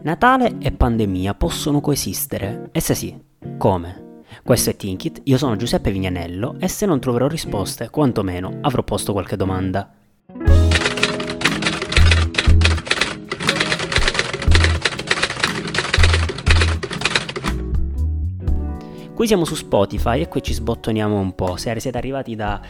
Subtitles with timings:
[0.00, 2.68] Natale e pandemia possono coesistere?
[2.70, 3.20] E se sì,
[3.58, 4.22] come?
[4.44, 9.12] Questo è Tinkit, io sono Giuseppe Vignanello e se non troverò risposte, quantomeno avrò posto
[9.12, 9.92] qualche domanda.
[19.18, 21.56] Qui siamo su Spotify e qui ci sbottoniamo un po'.
[21.56, 22.60] Se siete arrivati da,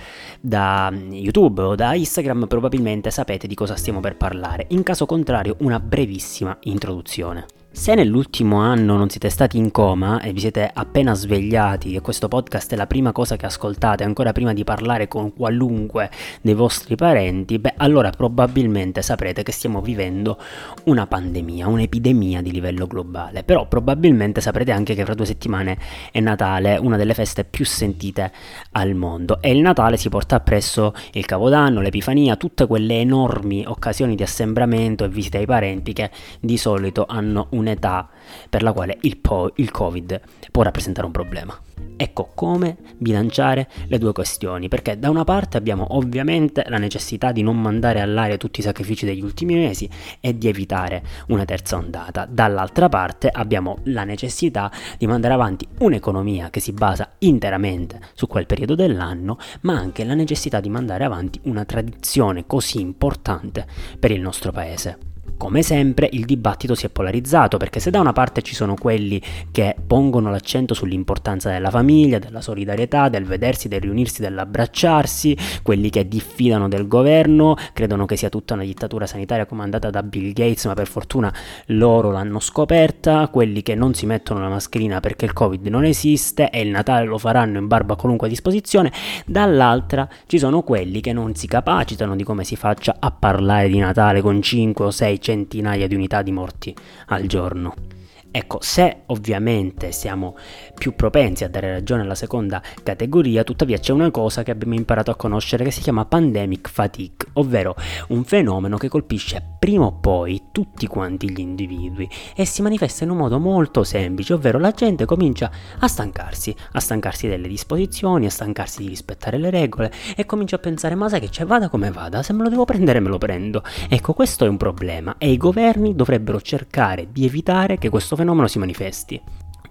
[0.40, 4.64] da, YouTube o da Instagram probabilmente sapete di cosa stiamo per parlare.
[4.70, 7.57] In caso contrario una brevissima introduzione.
[7.79, 12.26] Se nell'ultimo anno non siete stati in coma e vi siete appena svegliati e questo
[12.26, 16.11] podcast è la prima cosa che ascoltate ancora prima di parlare con qualunque
[16.43, 20.39] dei vostri parenti, beh allora probabilmente saprete che stiamo vivendo
[20.84, 23.44] una pandemia, un'epidemia di livello globale.
[23.44, 25.79] Però probabilmente saprete anche che fra due settimane
[26.11, 28.32] è Natale, una delle feste più sentite
[28.72, 29.40] al mondo.
[29.40, 35.05] E il Natale si porta appresso il Capodanno, l'Epifania, tutte quelle enormi occasioni di assembramento
[35.05, 38.08] e visite ai parenti che di solito hanno un un'età
[38.48, 41.59] per la quale il, po- il Covid può rappresentare un problema.
[42.01, 47.42] Ecco come bilanciare le due questioni, perché da una parte abbiamo ovviamente la necessità di
[47.42, 49.89] non mandare all'aria tutti i sacrifici degli ultimi mesi
[50.20, 56.51] e di evitare una terza ondata, dall'altra parte abbiamo la necessità di mandare avanti un'economia
[56.51, 61.41] che si basa interamente su quel periodo dell'anno, ma anche la necessità di mandare avanti
[61.45, 63.67] una tradizione così importante
[63.98, 65.08] per il nostro paese.
[65.39, 69.22] Come sempre il dibattito si è polarizzato perché se da una parte ci sono quelli
[69.53, 76.08] che pongono l'accento sull'importanza della famiglia, della solidarietà, del vedersi, del riunirsi, dell'abbracciarsi, quelli che
[76.08, 80.75] diffidano del governo, credono che sia tutta una dittatura sanitaria comandata da Bill Gates, ma
[80.75, 81.33] per fortuna
[81.67, 86.50] loro l'hanno scoperta, quelli che non si mettono la mascherina perché il Covid non esiste
[86.50, 88.92] e il Natale lo faranno in barba a qualunque disposizione,
[89.25, 93.78] dall'altra ci sono quelli che non si capacitano di come si faccia a parlare di
[93.78, 96.75] Natale con 5 o 6 centinaia di unità di morti
[97.09, 97.98] al giorno.
[98.31, 100.37] Ecco, se ovviamente siamo
[100.75, 105.11] più propensi a dare ragione alla seconda categoria, tuttavia c'è una cosa che abbiamo imparato
[105.11, 107.75] a conoscere che si chiama pandemic fatigue, ovvero
[108.08, 113.11] un fenomeno che colpisce prima o poi tutti quanti gli individui e si manifesta in
[113.11, 118.31] un modo molto semplice, ovvero la gente comincia a stancarsi, a stancarsi delle disposizioni, a
[118.31, 121.91] stancarsi di rispettare le regole e comincia a pensare ma sai che c'è, vada come
[121.91, 123.63] vada, se me lo devo prendere me lo prendo.
[123.89, 128.48] Ecco, questo è un problema e i governi dovrebbero cercare di evitare che questo fenomeno
[128.48, 129.22] si manifesti.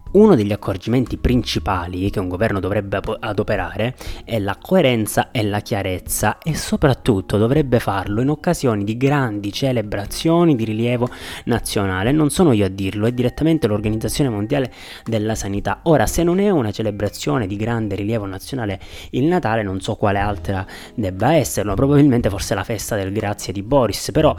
[0.09, 3.93] Uno degli accorgimenti principali che un governo dovrebbe adoperare
[4.23, 10.55] è la coerenza e la chiarezza e soprattutto dovrebbe farlo in occasioni di grandi celebrazioni
[10.55, 11.09] di rilievo
[11.45, 12.13] nazionale.
[12.13, 14.71] Non sono io a dirlo, è direttamente l'Organizzazione Mondiale
[15.03, 15.81] della Sanità.
[15.83, 18.79] Ora, se non è una celebrazione di grande rilievo nazionale
[19.11, 20.65] il Natale, non so quale altra
[20.95, 24.33] debba esserlo, probabilmente forse la festa del grazie di Boris, però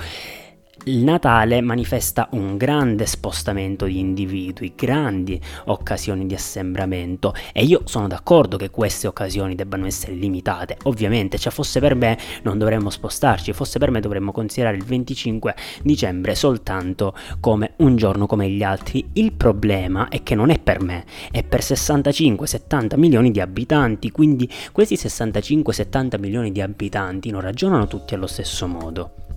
[0.84, 8.06] il Natale manifesta un grande spostamento di individui, grandi occasioni di assembramento e io sono
[8.06, 10.78] d'accordo che queste occasioni debbano essere limitate.
[10.84, 15.55] Ovviamente, se fosse per me non dovremmo spostarci, fosse per me dovremmo considerare il 25
[15.83, 19.10] dicembre soltanto come un giorno come gli altri.
[19.15, 24.50] Il problema è che non è per me, è per 65-70 milioni di abitanti, quindi
[24.72, 29.28] questi 65-70 milioni di abitanti non ragionano tutti allo stesso modo.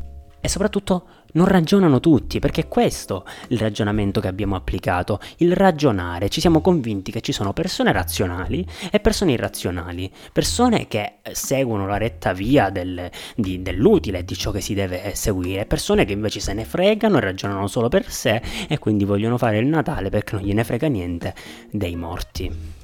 [0.42, 6.30] E soprattutto non ragionano tutti, perché è questo il ragionamento che abbiamo applicato, il ragionare.
[6.30, 11.98] Ci siamo convinti che ci sono persone razionali e persone irrazionali, persone che seguono la
[11.98, 16.54] retta via del, di, dell'utile di ciò che si deve seguire, persone che invece se
[16.54, 20.44] ne fregano e ragionano solo per sé e quindi vogliono fare il Natale perché non
[20.44, 21.34] gliene frega niente
[21.70, 22.81] dei morti.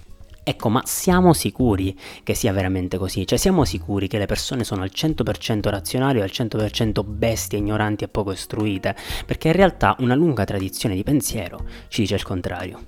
[0.50, 1.94] Ecco, ma siamo sicuri
[2.24, 3.28] che sia veramente così?
[3.28, 8.06] Cioè siamo sicuri che le persone sono al 100% razionali o al 100% bestie, ignoranti
[8.06, 8.96] e poco istruite?
[9.26, 12.80] Perché in realtà una lunga tradizione di pensiero ci dice il contrario.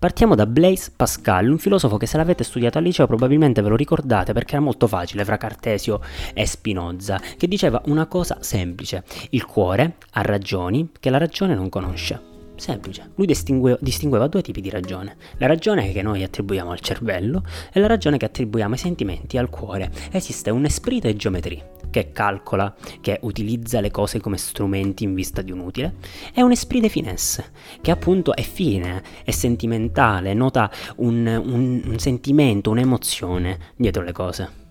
[0.00, 3.76] Partiamo da Blaise Pascal, un filosofo che se l'avete studiato al liceo probabilmente ve lo
[3.76, 6.00] ricordate perché era molto facile fra Cartesio
[6.34, 11.68] e Spinoza, che diceva una cosa semplice, il cuore ha ragioni che la ragione non
[11.68, 12.34] conosce.
[12.56, 13.10] Semplice.
[13.14, 15.16] Lui distingue, distingueva due tipi di ragione.
[15.38, 19.50] La ragione che noi attribuiamo al cervello e la ragione che attribuiamo ai sentimenti, al
[19.50, 19.90] cuore.
[20.10, 25.40] Esiste un esprit e geometria che calcola, che utilizza le cose come strumenti in vista
[25.40, 25.94] di un utile,
[26.34, 31.98] e un esprit de finesse, che appunto è fine, è sentimentale, nota un, un, un
[31.98, 34.64] sentimento, un'emozione dietro le cose.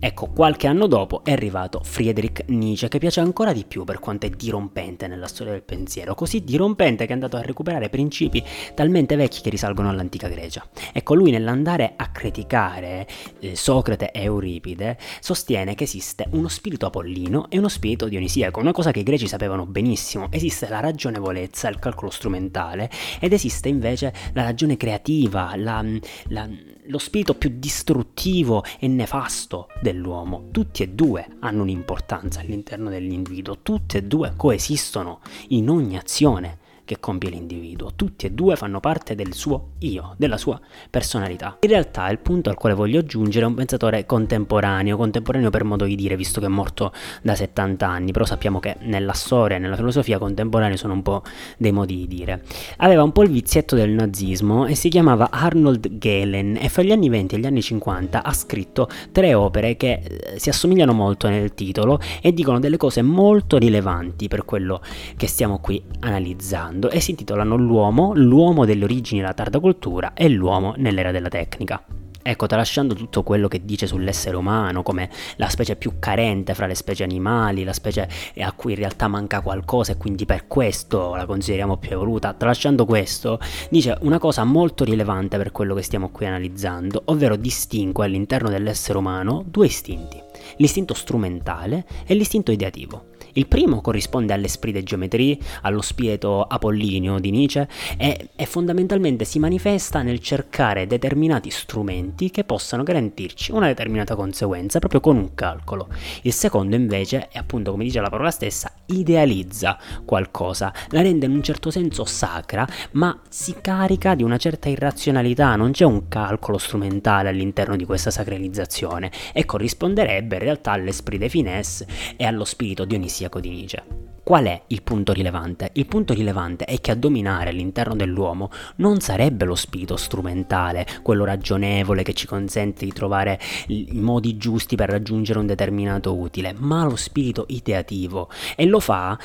[0.00, 4.26] Ecco, qualche anno dopo è arrivato Friedrich Nietzsche, che piace ancora di più per quanto
[4.26, 8.40] è dirompente nella storia del pensiero, così dirompente che è andato a recuperare principi
[8.74, 10.64] talmente vecchi che risalgono all'antica Grecia.
[10.92, 13.08] Ecco, lui nell'andare a criticare
[13.40, 18.70] eh, Socrate e Euripide sostiene che esiste uno spirito apollino e uno spirito dionisiaco, una
[18.72, 20.28] cosa che i greci sapevano benissimo.
[20.30, 25.84] Esiste la ragionevolezza, il calcolo strumentale, ed esiste invece la ragione creativa, la,
[26.28, 26.48] la,
[26.88, 30.48] lo spirito più distruttivo e nefasto dell'uomo.
[30.50, 37.00] Tutti e due hanno un'importanza all'interno dell'individuo, tutti e due coesistono in ogni azione che
[37.00, 37.92] compie l'individuo.
[37.94, 40.58] Tutti e due fanno parte del suo io, della sua
[40.88, 41.58] personalità.
[41.60, 45.84] In realtà il punto al quale voglio giungere è un pensatore contemporaneo, contemporaneo per modo
[45.84, 46.90] di dire, visto che è morto
[47.20, 51.22] da 70 anni, però sappiamo che nella storia e nella filosofia contemporanea sono un po'
[51.58, 52.42] dei modi di dire.
[52.78, 56.92] Aveva un po' il vizietto del nazismo e si chiamava Arnold Gehlen e fra gli
[56.92, 61.28] anni 20 e gli anni 50 ha scritto tre opere che eh, si assomigliano molto
[61.28, 64.80] nel titolo e dicono delle cose molto rilevanti per quello
[65.18, 70.12] che stiamo qui analizzando mondo e si intitolano L'uomo, l'uomo delle origini della tarda cultura
[70.14, 71.82] e l'uomo nell'era della tecnica.
[72.20, 76.74] Ecco, tralasciando tutto quello che dice sull'essere umano come la specie più carente fra le
[76.74, 78.06] specie animali, la specie
[78.40, 82.84] a cui in realtà manca qualcosa e quindi per questo la consideriamo più evoluta, tralasciando
[82.84, 83.40] questo,
[83.70, 88.98] dice una cosa molto rilevante per quello che stiamo qui analizzando, ovvero distingue all'interno dell'essere
[88.98, 90.20] umano due istinti,
[90.58, 93.07] l'istinto strumentale e l'istinto ideativo.
[93.38, 99.38] Il primo corrisponde all'esprit de geometrie, allo spirito apollineo di Nietzsche e, e, fondamentalmente si
[99.38, 105.86] manifesta nel cercare determinati strumenti che possano garantirci una determinata conseguenza proprio con un calcolo.
[106.22, 111.32] Il secondo invece è appunto come dice la parola stessa, idealizza qualcosa, la rende in
[111.32, 116.58] un certo senso sacra, ma si carica di una certa irrazionalità, non c'è un calcolo
[116.58, 121.86] strumentale all'interno di questa sacralizzazione e corrisponderebbe in realtà all'esprit de finesse
[122.16, 124.06] e allo spirito dionisiaco demoniaco di Nietzsche.
[124.28, 125.70] Qual è il punto rilevante?
[125.72, 131.24] Il punto rilevante è che a dominare all'interno dell'uomo non sarebbe lo spirito strumentale, quello
[131.24, 136.84] ragionevole che ci consente di trovare i modi giusti per raggiungere un determinato utile, ma
[136.84, 138.28] lo spirito ideativo.
[138.54, 139.18] E lo fa,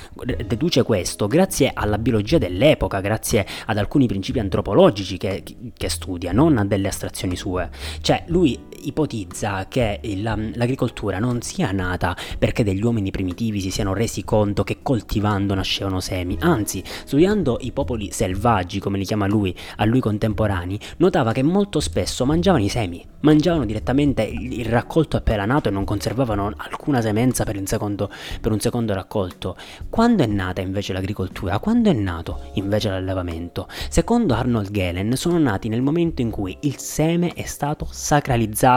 [0.47, 5.43] deduce questo, grazie alla biologia dell'epoca, grazie ad alcuni principi antropologici che,
[5.75, 7.69] che studia, non a delle astrazioni sue.
[7.99, 8.57] Cioè, lui
[8.87, 14.79] ipotizza che l'agricoltura non sia nata perché degli uomini primitivi si siano resi conto che
[14.81, 20.79] coltivando nascevano semi, anzi, studiando i popoli selvaggi, come li chiama lui, a lui contemporanei,
[20.97, 25.83] notava che molto spesso mangiavano i semi, mangiavano direttamente il raccolto appena nato e non
[25.83, 28.09] conservavano alcuna semenza per, secondo,
[28.41, 29.55] per un secondo raccolto.
[29.89, 31.59] Quando è nata invece l'agricoltura?
[31.59, 33.67] Quando è nato invece l'allevamento?
[33.89, 38.72] Secondo Arnold Gehlen sono nati nel momento in cui il seme è stato sacralizzato.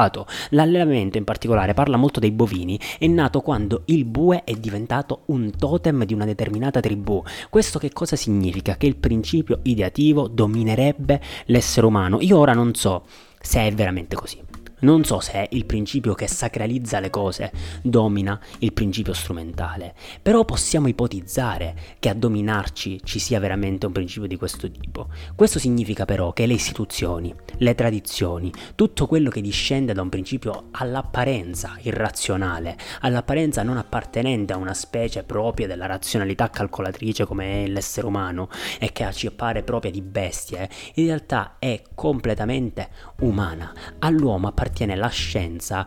[0.51, 5.51] L'allevamento in particolare parla molto dei bovini, è nato quando il bue è diventato un
[5.57, 7.23] totem di una determinata tribù.
[7.49, 8.77] Questo che cosa significa?
[8.77, 12.21] Che il principio ideativo dominerebbe l'essere umano.
[12.21, 13.05] Io ora non so
[13.41, 14.56] se è veramente così.
[14.79, 17.51] Non so se il principio che sacralizza le cose
[17.81, 24.29] domina il principio strumentale, però possiamo ipotizzare che a dominarci ci sia veramente un principio
[24.29, 25.09] di questo tipo.
[25.35, 30.69] Questo significa però che le istituzioni, le tradizioni, tutto quello che discende da un principio
[30.73, 38.07] all'apparenza irrazionale, all'apparenza non appartenente a una specie propria della razionalità calcolatrice come è l'essere
[38.07, 42.91] umano e che ci appare propria di bestie, in realtà è completamente
[43.21, 43.73] umana.
[44.01, 45.87] All'uomo appartiene appartiene la scienza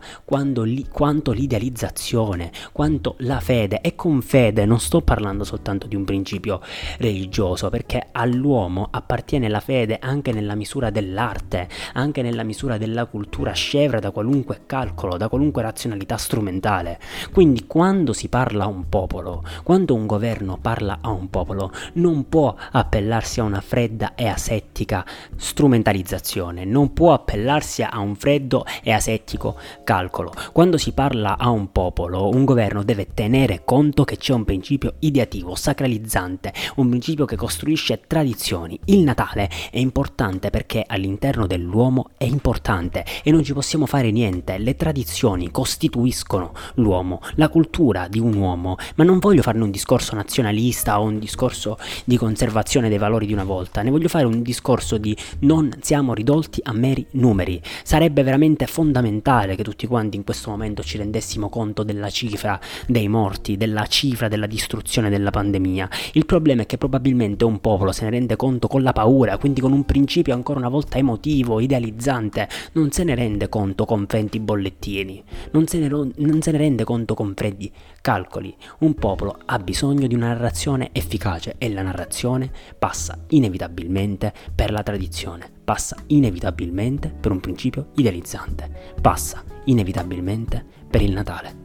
[0.64, 3.80] li, quanto l'idealizzazione, quanto la fede.
[3.82, 6.60] E con fede non sto parlando soltanto di un principio
[6.98, 13.52] religioso, perché all'uomo appartiene la fede anche nella misura dell'arte, anche nella misura della cultura
[13.52, 16.98] scevra da qualunque calcolo, da qualunque razionalità strumentale.
[17.32, 22.28] Quindi quando si parla a un popolo, quando un governo parla a un popolo, non
[22.28, 25.04] può appellarsi a una fredda e asettica
[25.36, 30.32] strumentalizzazione, non può appellarsi a un freddo e asettico calcolo.
[30.52, 34.94] Quando si parla a un popolo, un governo deve tenere conto che c'è un principio
[35.00, 38.78] ideativo, sacralizzante, un principio che costruisce tradizioni.
[38.86, 44.58] Il Natale è importante perché all'interno dell'uomo è importante e non ci possiamo fare niente.
[44.58, 50.14] Le tradizioni costituiscono l'uomo, la cultura di un uomo, ma non voglio farne un discorso
[50.14, 54.42] nazionalista o un discorso di conservazione dei valori di una volta, ne voglio fare un
[54.42, 57.60] discorso di non siamo ridotti a meri numeri.
[57.82, 62.60] Sarebbe veramente veramente fondamentale che tutti quanti in questo momento ci rendessimo conto della cifra
[62.86, 65.88] dei morti, della cifra della distruzione della pandemia.
[66.12, 69.60] Il problema è che probabilmente un popolo se ne rende conto con la paura, quindi
[69.60, 74.38] con un principio ancora una volta emotivo, idealizzante, non se ne rende conto con freddi
[74.40, 78.54] bollettini, non se ne, non se ne rende conto con freddi calcoli.
[78.80, 84.82] Un popolo ha bisogno di una narrazione efficace e la narrazione passa inevitabilmente per la
[84.82, 91.59] tradizione, passa inevitabilmente per un principio idealizzante, passa inevitabilmente per il Natale.